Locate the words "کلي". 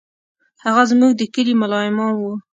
1.33-1.53